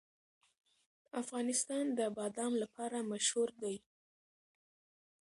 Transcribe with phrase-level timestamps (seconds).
[1.21, 3.75] افغانستان د بادام لپاره مشهور دی.